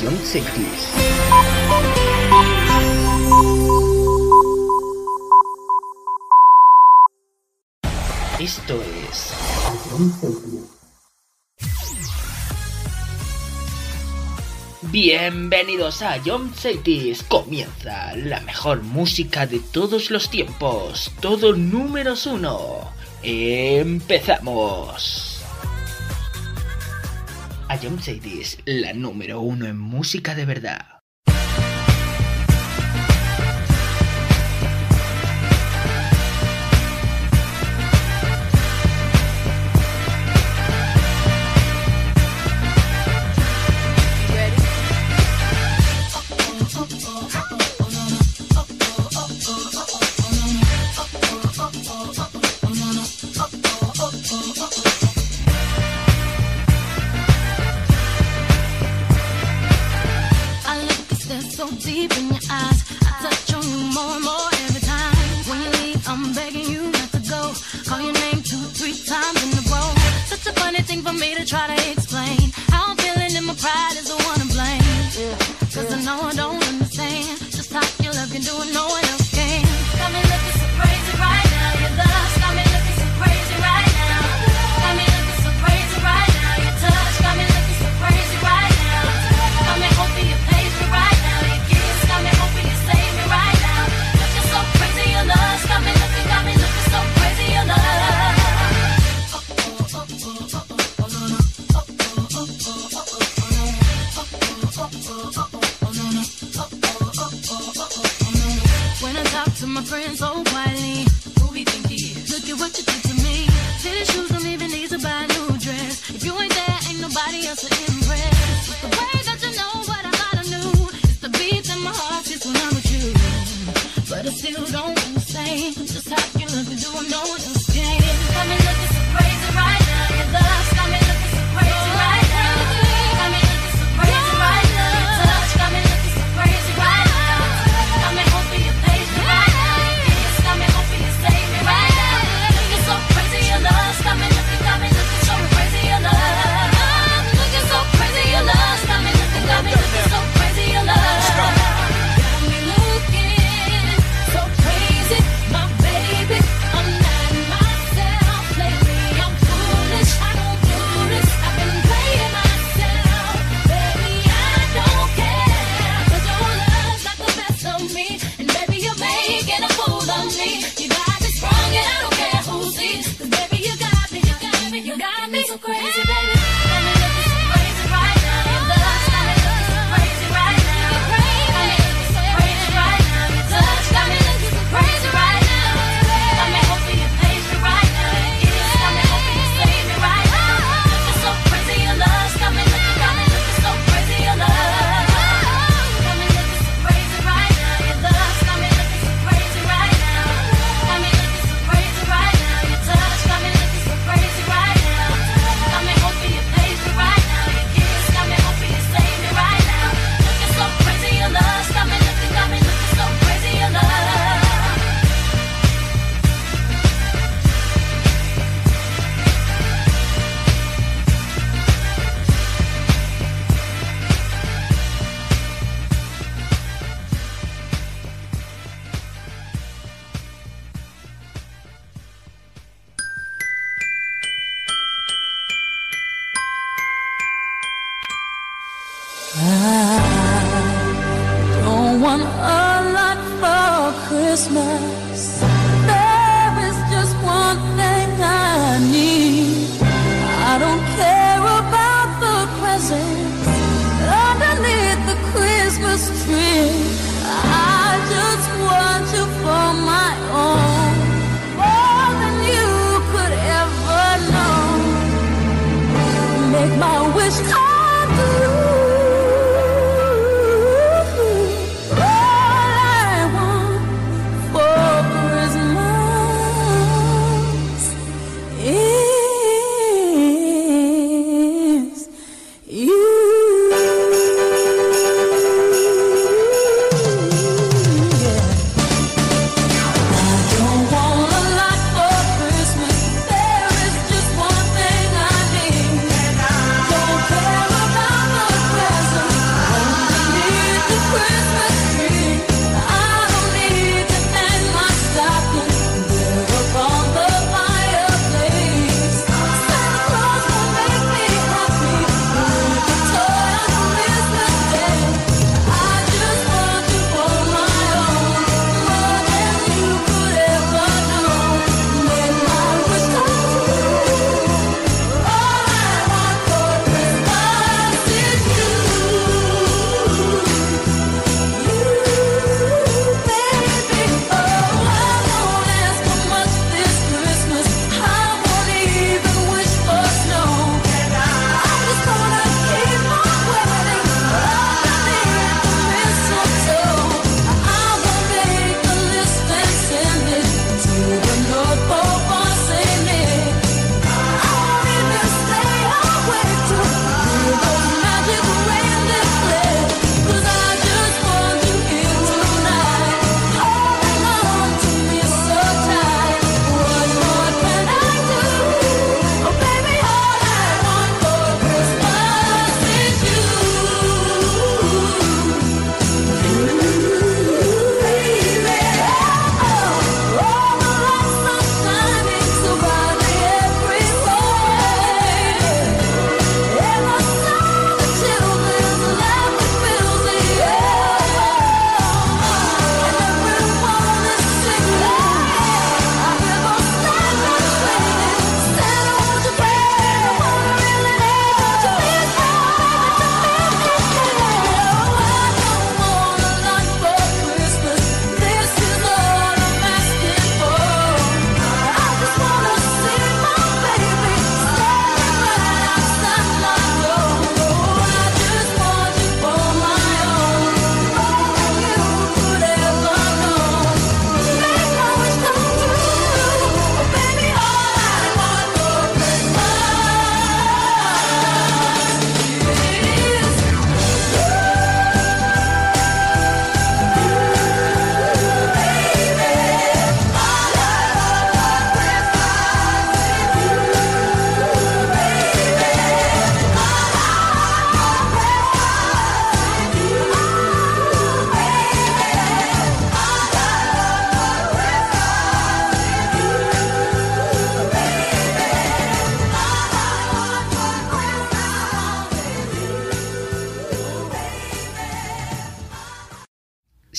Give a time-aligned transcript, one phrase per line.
[0.00, 0.92] John Cities.
[8.38, 8.80] Esto
[9.10, 9.34] es
[14.82, 17.24] Bienvenidos a John Cities.
[17.24, 21.10] Comienza la mejor música de todos los tiempos.
[21.20, 22.92] Todo números uno.
[23.22, 25.27] Empezamos.
[27.68, 30.97] A Cities, la número uno en música de verdad.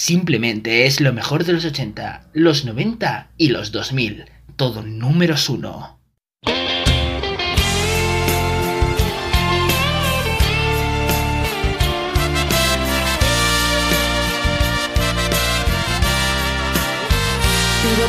[0.09, 4.25] Simplemente es lo mejor de los 80, los 90 y los 2000.
[4.56, 6.00] Todo números uno.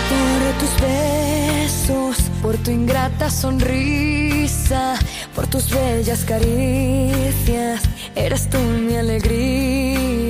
[0.09, 4.95] Por tus besos, por tu ingrata sonrisa,
[5.35, 7.83] por tus bellas caricias.
[8.17, 10.30] Eres tú mi alegría.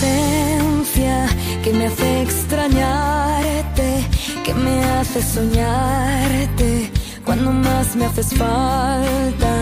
[0.00, 1.26] ausencia
[1.62, 4.06] que me hace extrañarte,
[4.44, 6.90] que me hace soñarte
[7.24, 9.52] cuando más me haces falta.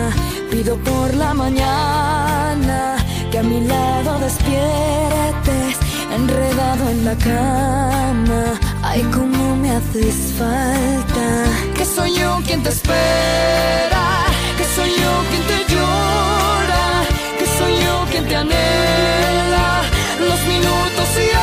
[0.49, 2.95] Pido por la mañana
[3.31, 5.75] que a mi lado despiertes,
[6.15, 8.43] enredado en la cama.
[8.83, 11.27] Ay, cómo me haces falta.
[11.75, 14.25] Que soy yo quien te espera,
[14.57, 16.85] que soy yo quien te llora,
[17.37, 19.38] que soy yo quien te anhela
[20.47, 21.38] minutos y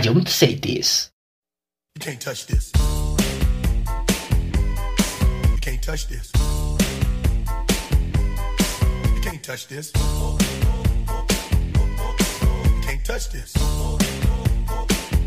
[0.00, 1.10] I don't say this.
[1.94, 2.72] You can't touch this.
[5.52, 6.32] You can't touch this.
[9.14, 9.92] You can't touch this.
[9.94, 10.40] You
[12.82, 13.54] can't touch this.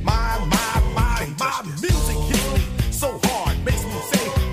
[0.01, 4.52] My, my, my, my music hits me so hard, makes me say,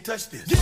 [0.00, 0.59] touch this.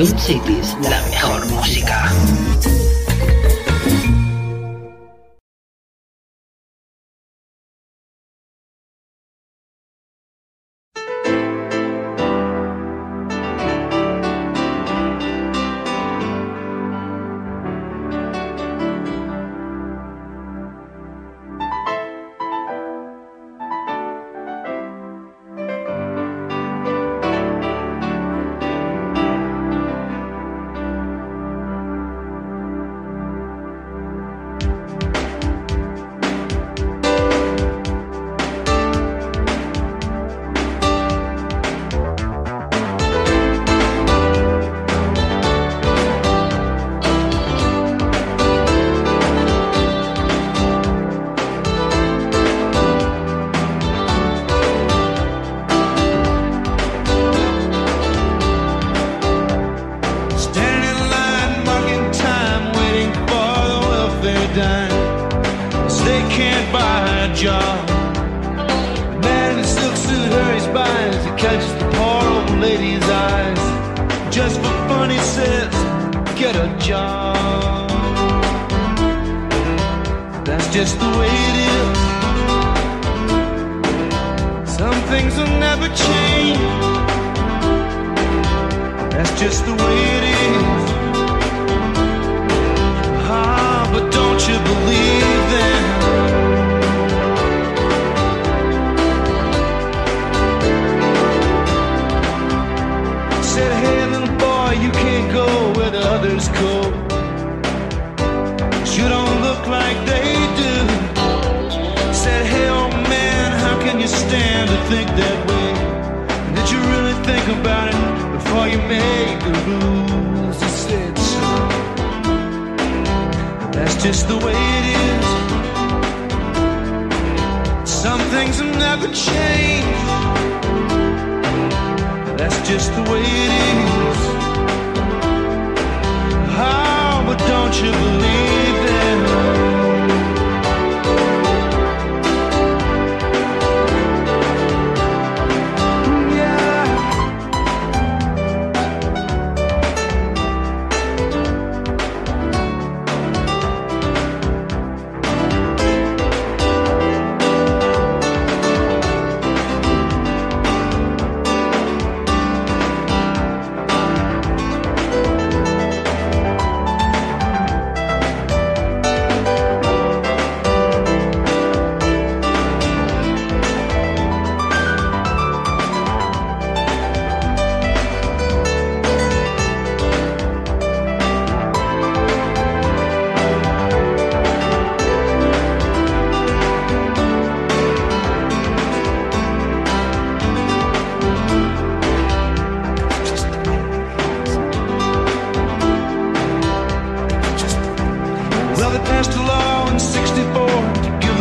[0.00, 2.10] Ion Cities, la mejor música.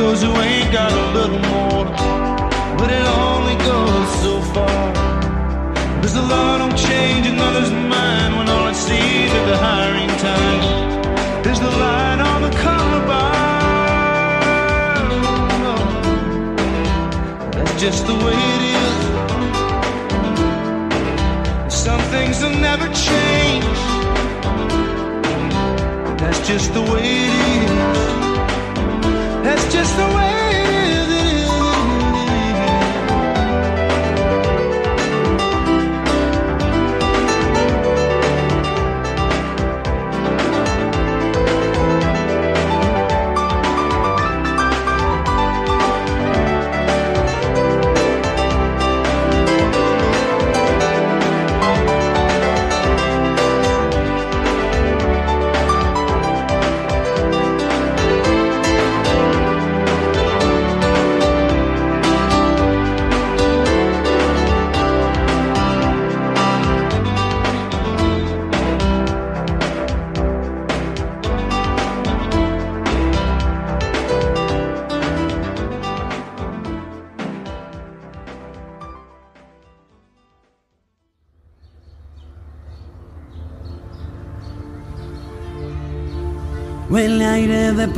[0.10, 1.86] Those who ain't got a little more.
[2.80, 4.94] But it only goes so far.
[6.02, 10.62] There's a law don't change another's mind when all it sees is the hiring time.
[11.44, 13.38] There's the line on the collarbone.
[17.52, 18.98] That's just the way it is.
[21.86, 23.80] Some things will never change.
[26.22, 27.59] That's just the way it is.
[29.80, 30.39] Just the way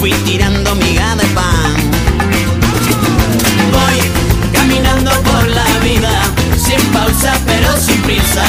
[0.00, 1.74] fui tirando miga de pan.
[3.70, 3.98] Voy
[4.50, 6.10] caminando por la vida,
[6.56, 8.44] sin pausa pero sin prisa,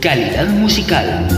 [0.00, 1.37] Calidad musical.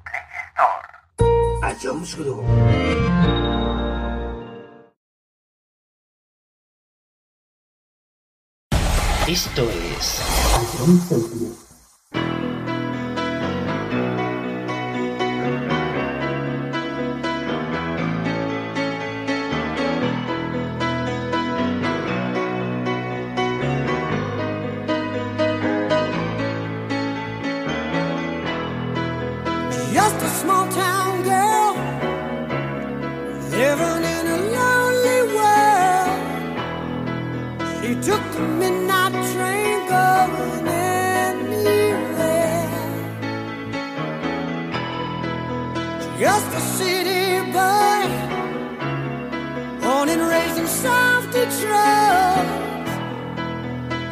[1.79, 2.17] Jones
[9.27, 10.21] Esto es...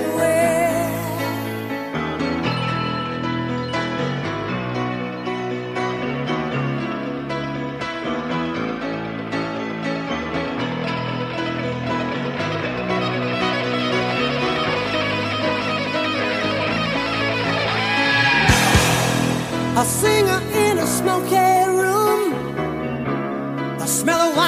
[19.77, 21.60] A singer in a smoky
[24.01, 24.40] smell of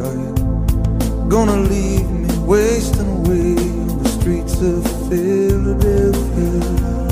[0.00, 7.11] Are gonna leave me wasting away on the streets of Philadelphia?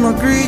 [0.00, 0.47] don't agree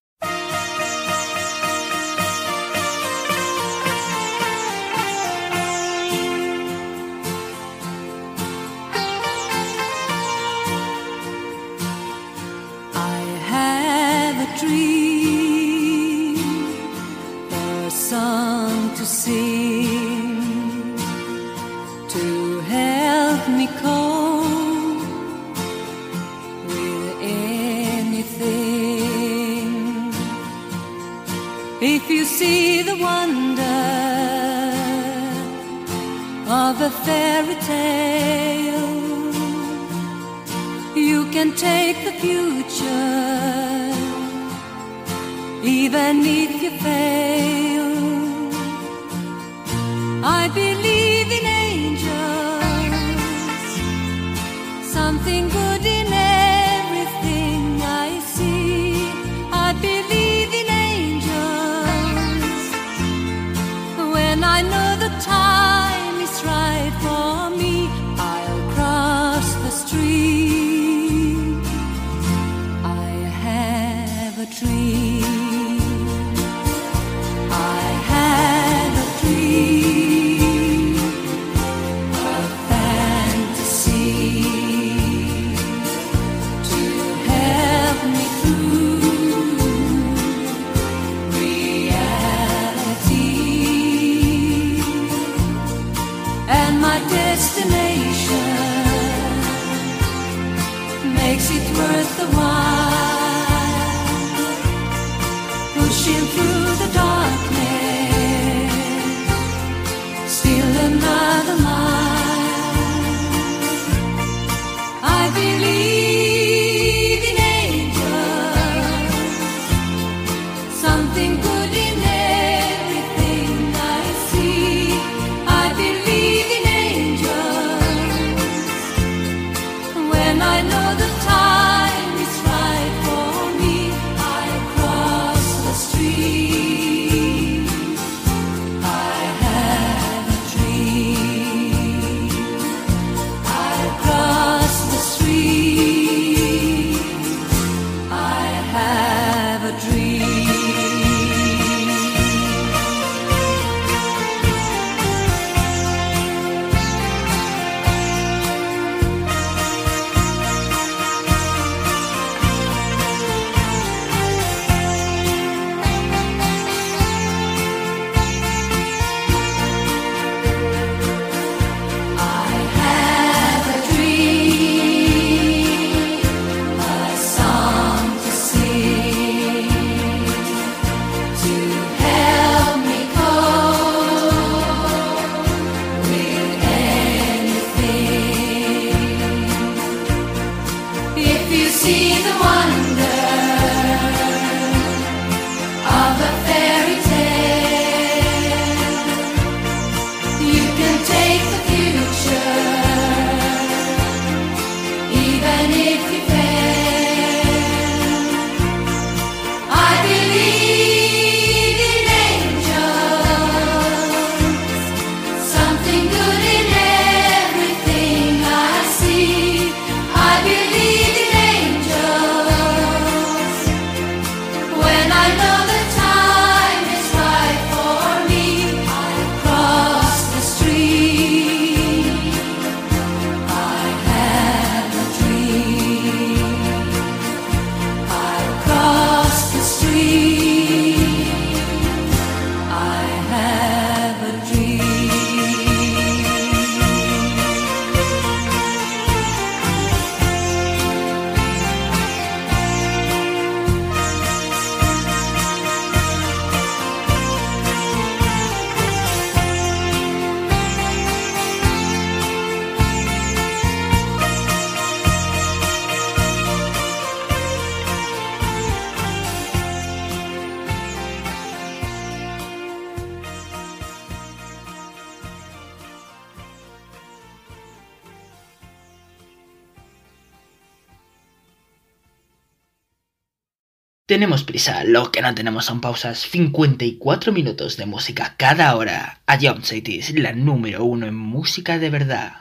[284.21, 286.19] tenemos prisa, lo que no tenemos son pausas.
[286.29, 289.19] 54 minutos de música cada hora.
[289.25, 292.40] A Jump Cities, la número uno en música de verdad.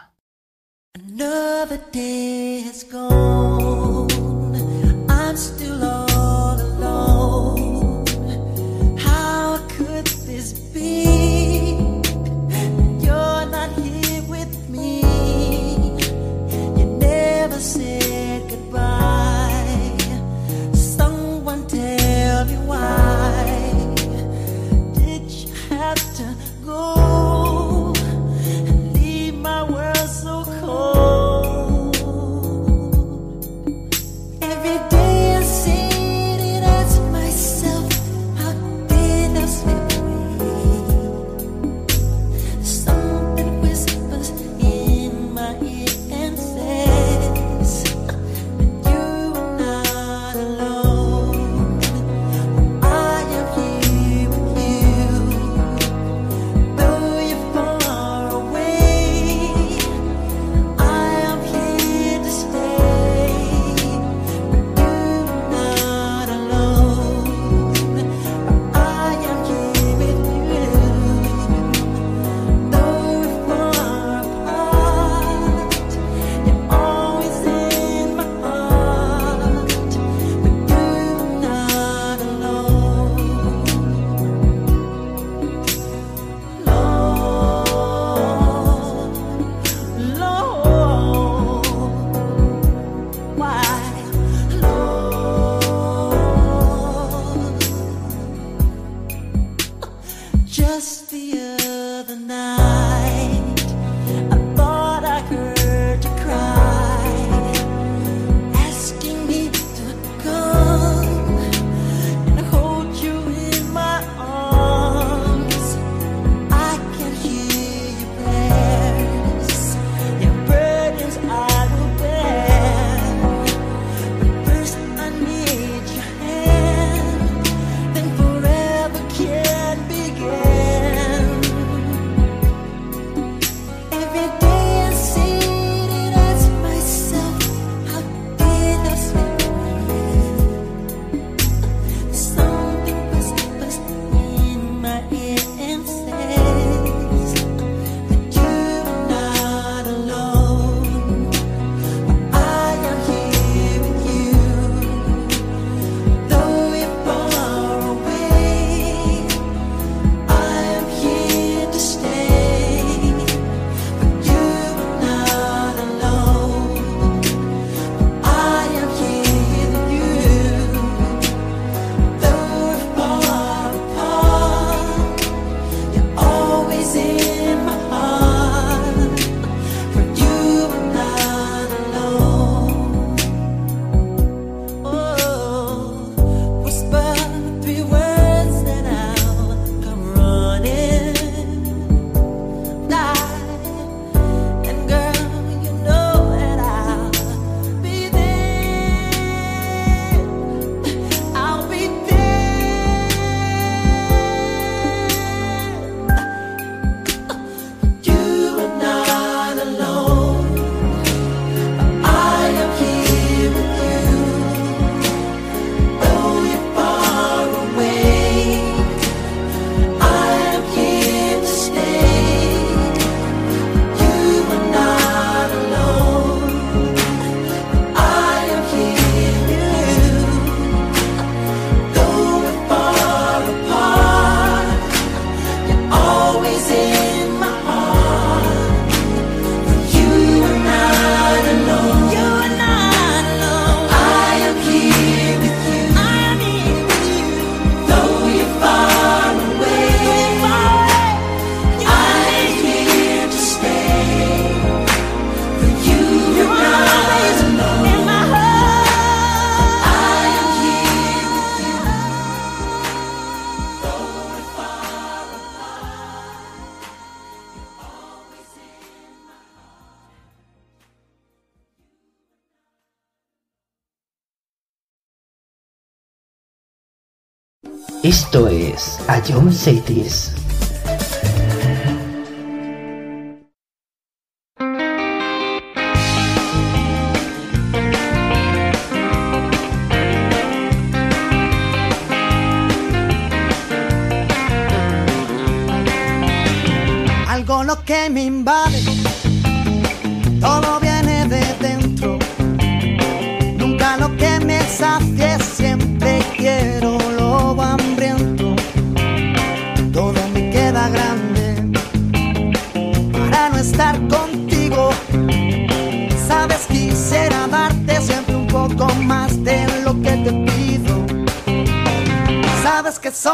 [278.33, 280.31] Esto es Ion Cities.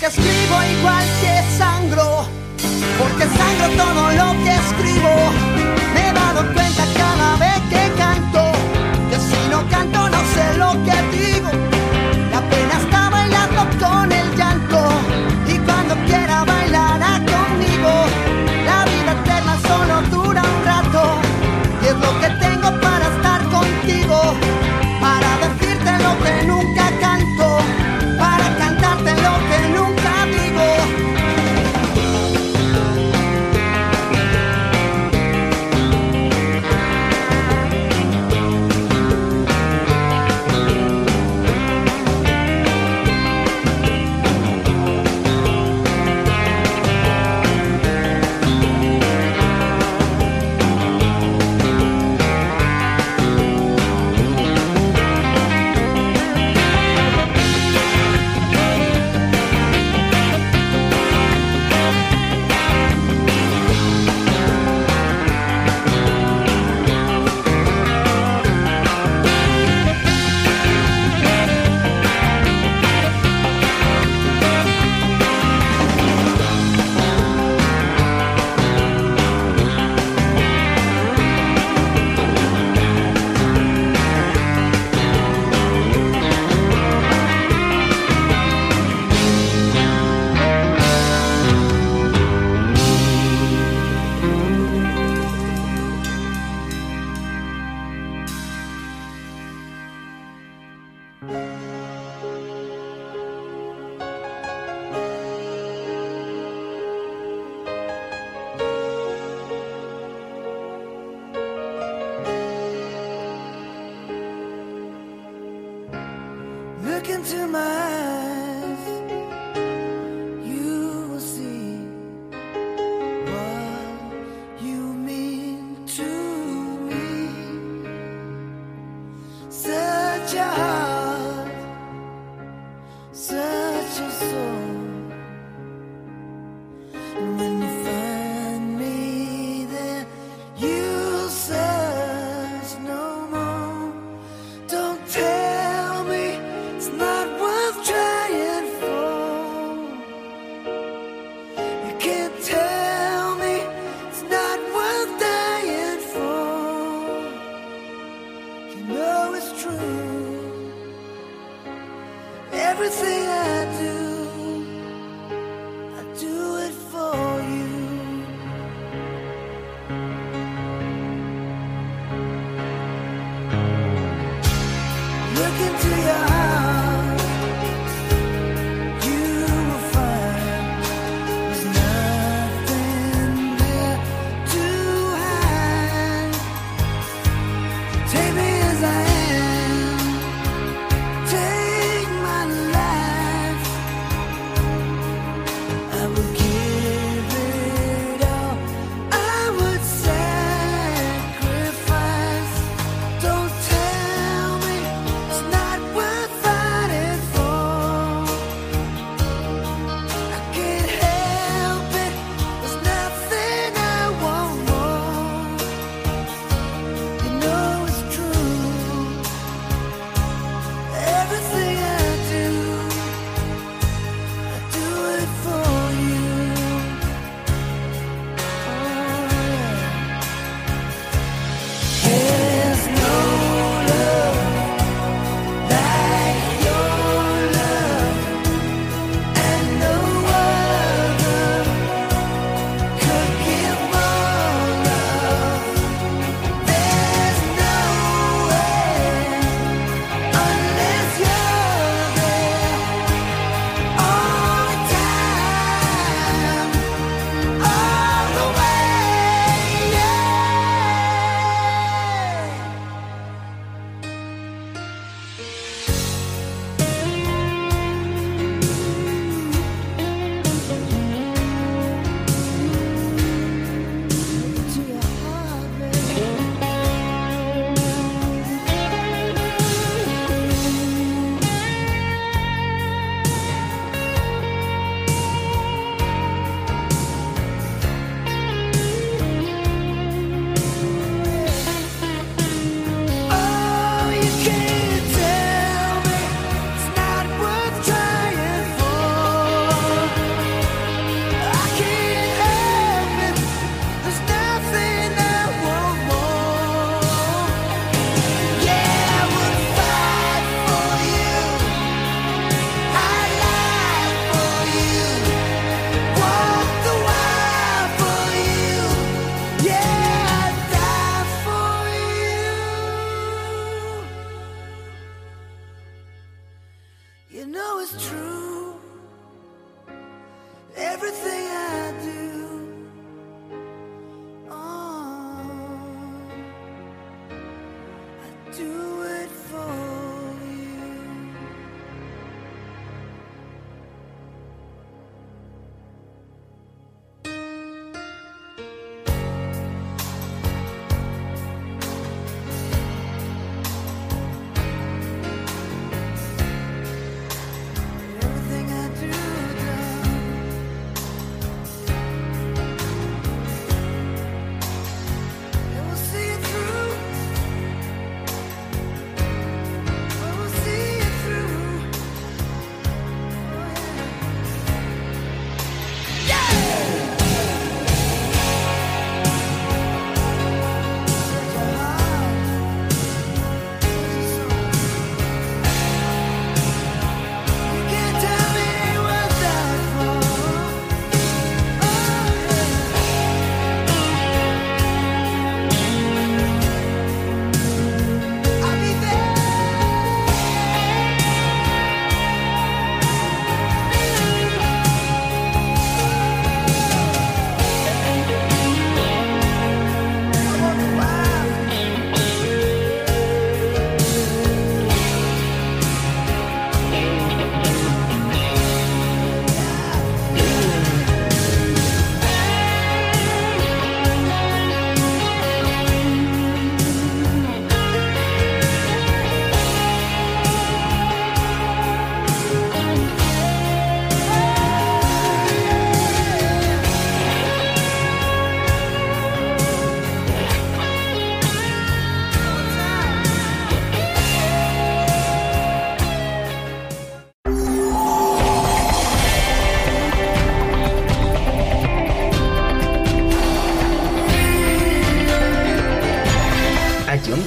[0.00, 2.26] que escribo igual que sangro,
[2.98, 5.89] porque sangro todo lo que escribo.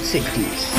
[0.04, 0.74] cities.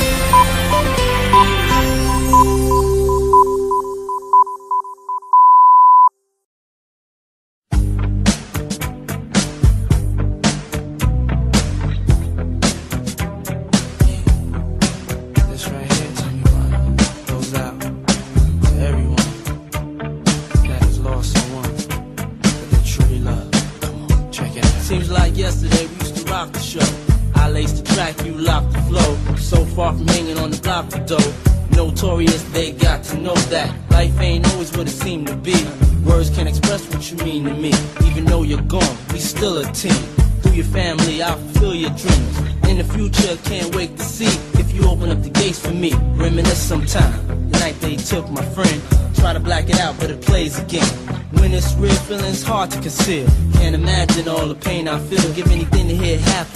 [52.56, 53.26] hard to conceal.
[53.52, 55.30] Can't imagine all the pain I feel.
[55.34, 56.55] Give anything to hear half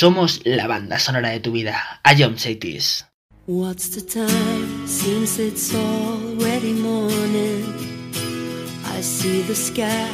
[0.00, 2.00] Somos la banda sonora de tu vida.
[2.04, 3.04] A Cities.
[3.46, 4.86] What's the time?
[4.86, 7.64] Seems it's already morning.
[8.94, 10.08] I see the sky,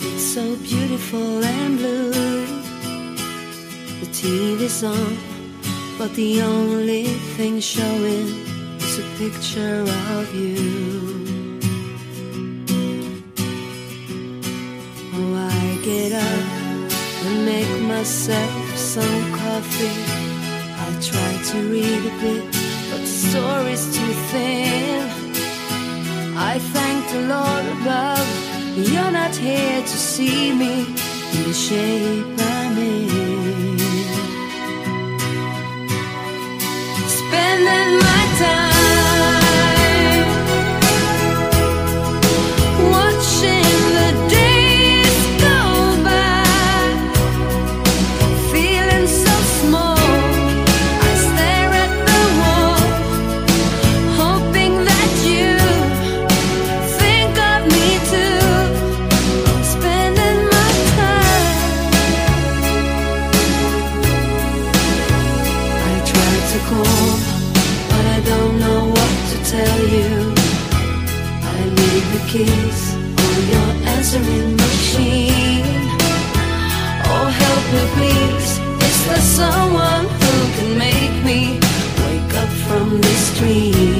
[0.00, 2.46] it's so beautiful and blue.
[4.00, 5.16] The TV's on,
[5.98, 7.04] but the only
[7.36, 8.26] thing showing
[8.80, 9.84] is a picture
[10.18, 11.60] of you.
[15.14, 16.58] Oh, I get up
[17.24, 19.27] and make myself some
[22.08, 22.44] a bit,
[22.90, 25.02] but the story's too thin.
[26.36, 28.28] I thank the Lord above.
[28.76, 30.74] You're not here to see me
[31.34, 32.27] in the shape
[66.68, 67.08] call,
[67.90, 70.10] but I don't know what to tell you.
[71.56, 72.80] I leave the keys
[73.26, 75.64] on your answering machine.
[77.12, 78.50] Oh, help me, please.
[78.88, 81.40] Is there someone who can make me
[82.04, 83.97] wake up from this dream?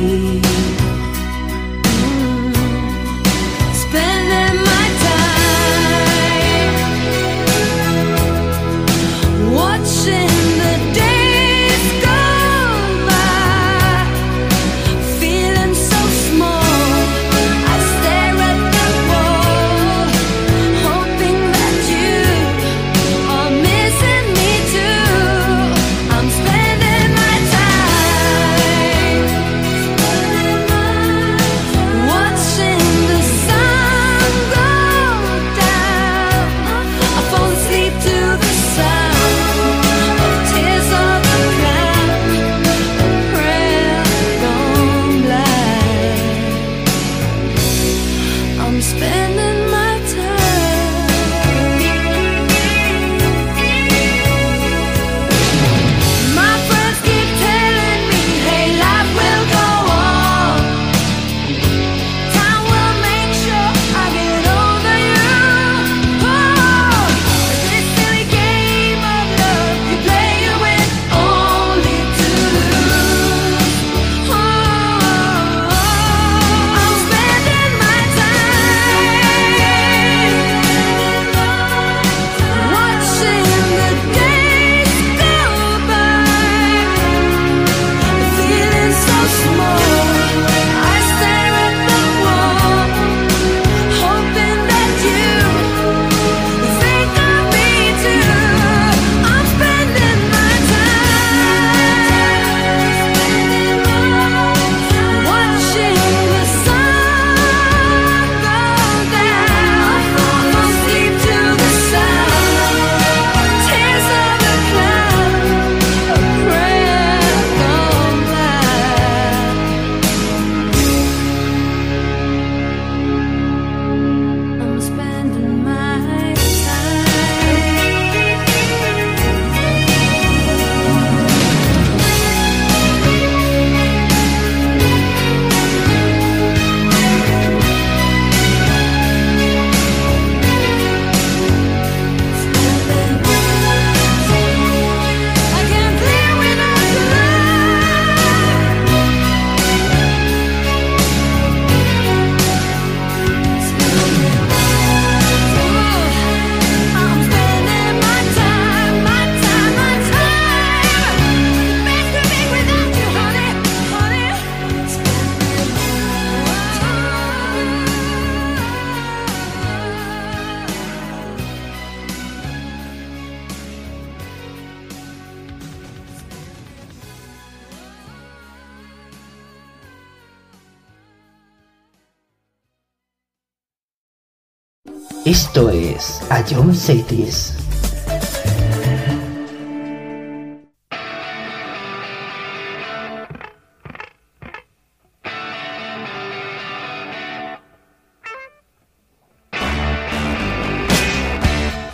[186.48, 187.52] Es A Jump Cities.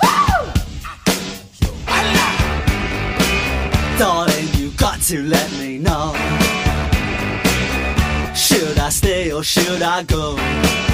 [0.02, 0.52] Woo!
[3.98, 6.14] Darling, you got to let me know.
[8.34, 10.93] Should I stay or should I go?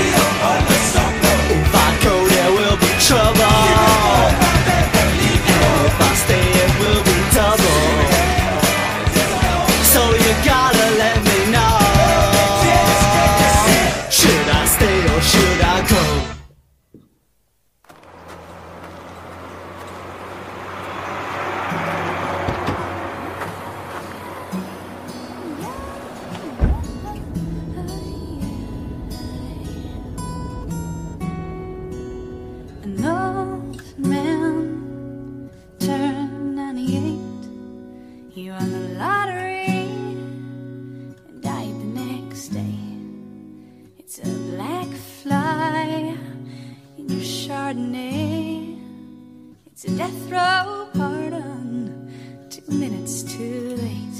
[50.13, 52.11] It's a death row pardon,
[52.49, 54.19] two minutes too late.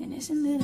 [0.00, 0.62] And isn't it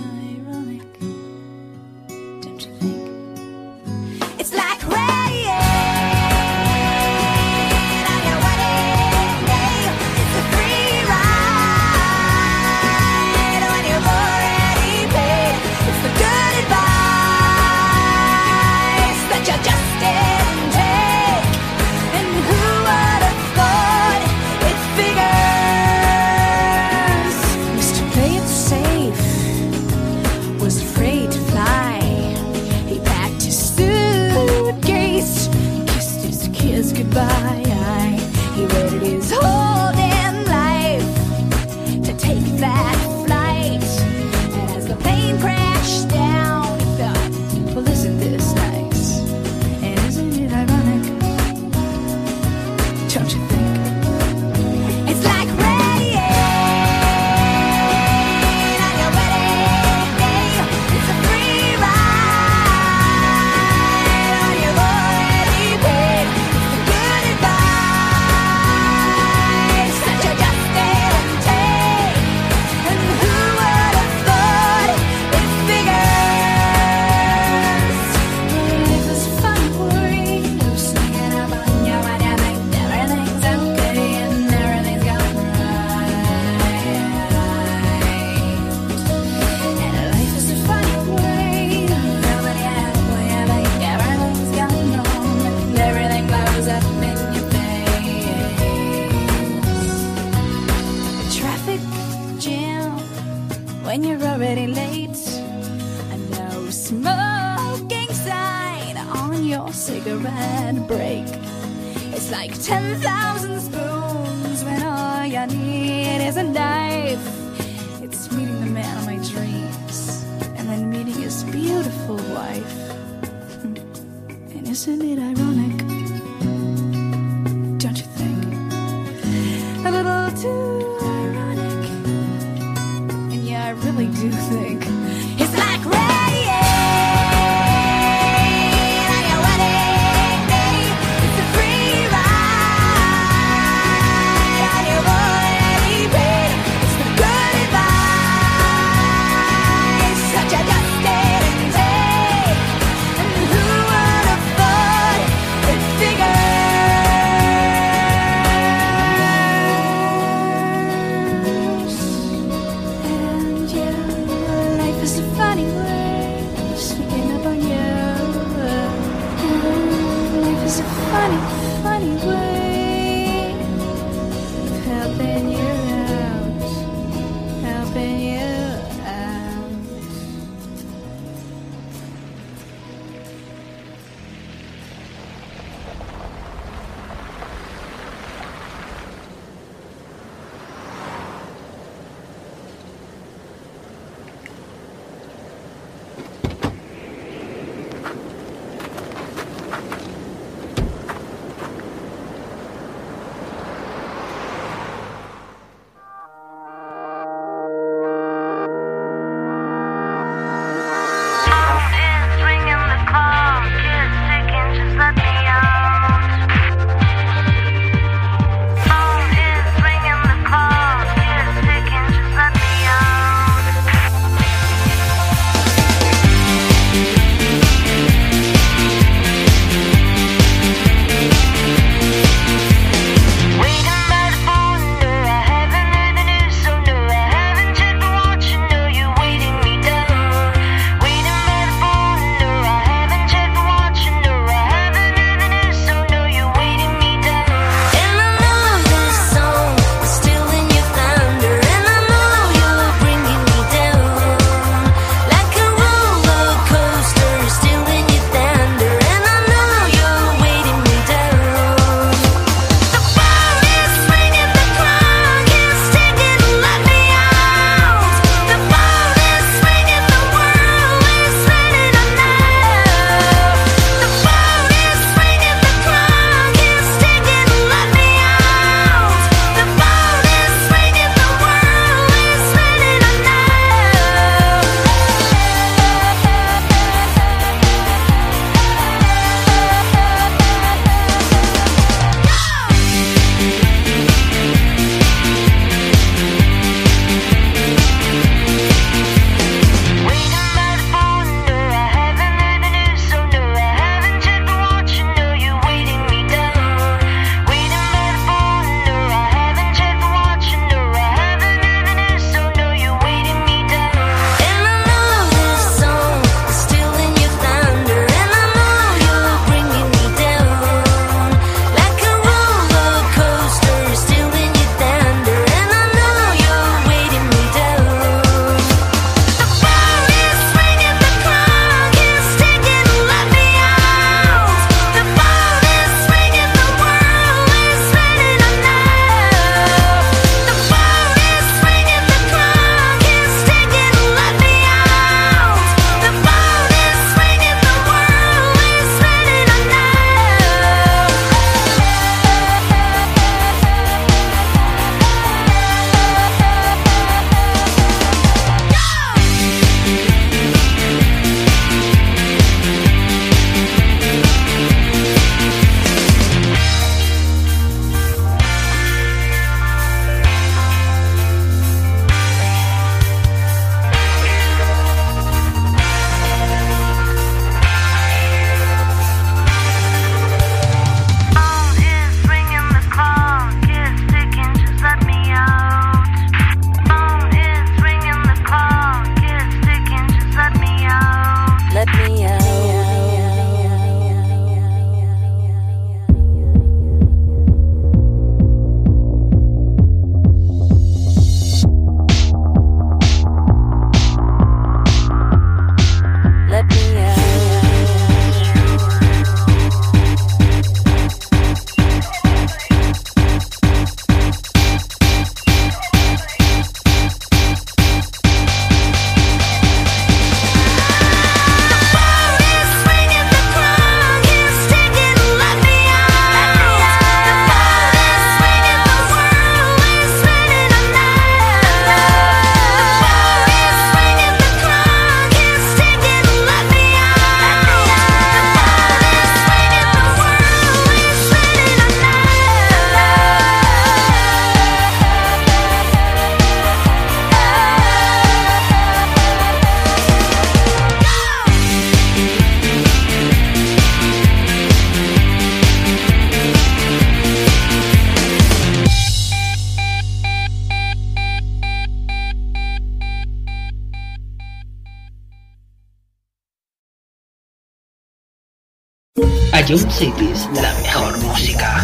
[469.52, 471.82] A Jump Cities, la mejor música.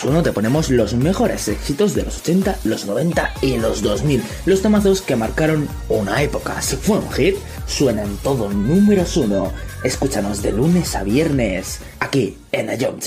[0.00, 4.22] más uno te ponemos los mejores éxitos de los 80, los 90 y los 2000.
[4.46, 6.62] Los tomazos que marcaron una época.
[6.62, 7.36] Si fue un hit,
[7.66, 9.52] suenan todo números uno.
[9.84, 12.98] Escúchanos de lunes a viernes, aquí en Ayom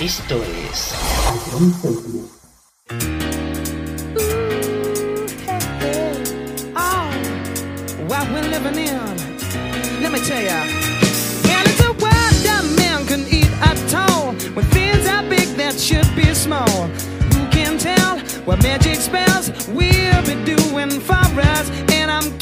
[0.00, 0.94] Esto es
[1.54, 2.30] Ooh,
[8.72, 9.09] hey,
[10.24, 10.60] tell ya.
[11.54, 14.32] And it's a world that man can eat at all.
[14.54, 16.88] When things are big that should be small.
[17.32, 21.14] Who can tell what magic spells we'll be doing for
[21.54, 21.70] us?
[21.92, 22.38] And I'm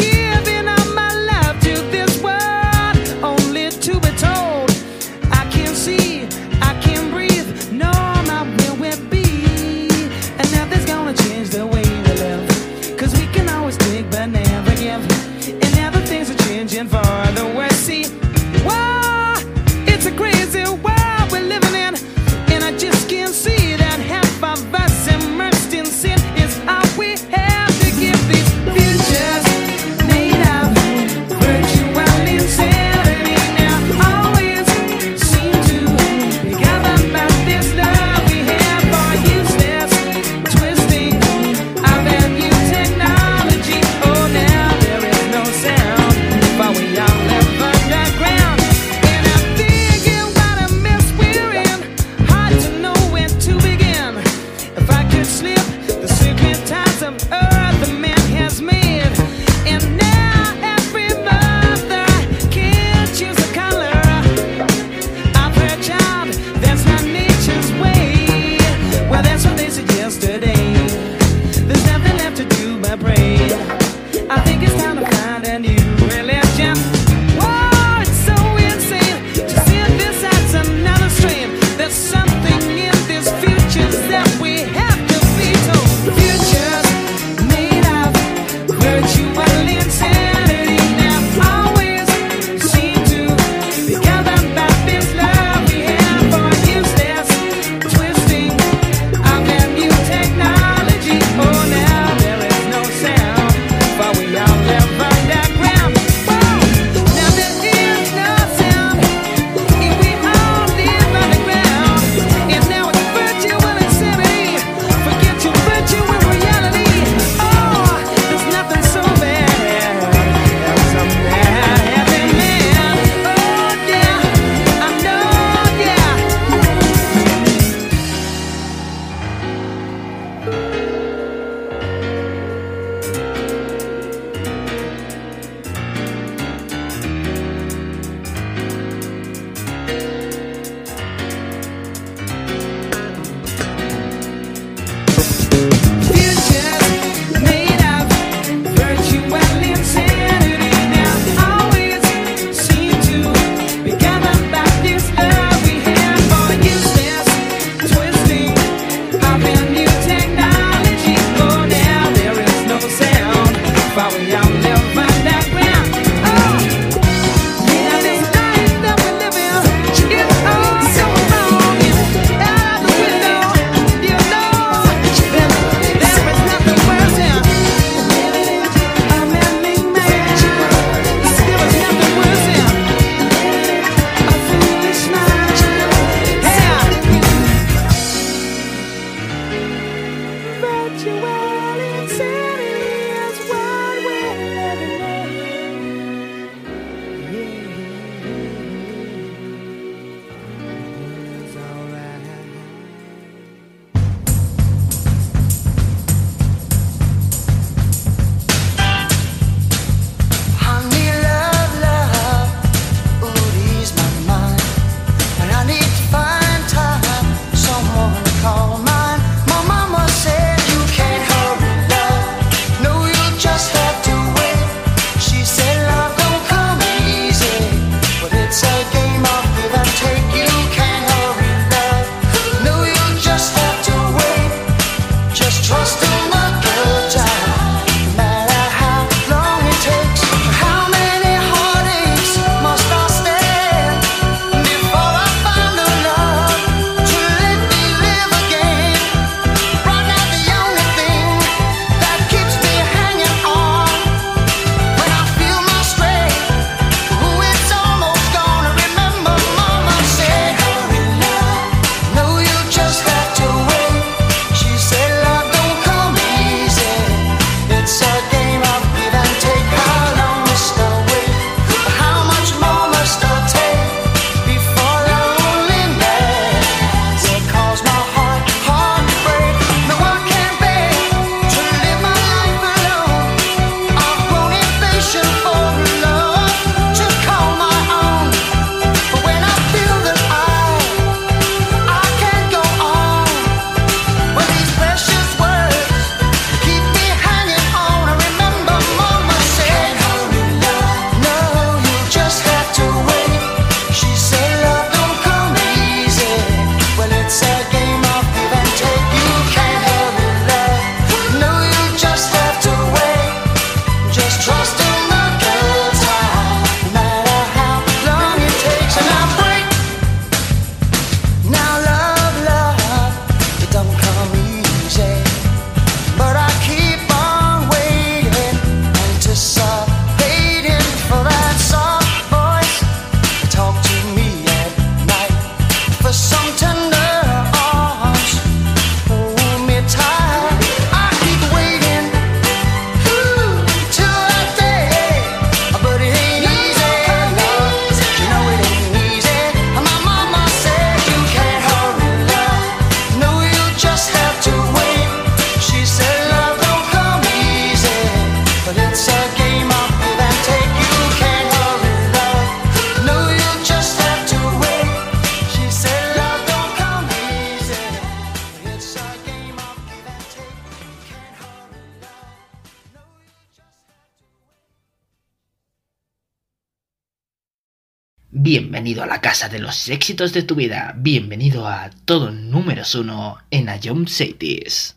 [378.50, 380.94] Bienvenido a la casa de los éxitos de tu vida.
[380.96, 384.96] Bienvenido a todo números uno en Ayom Cities.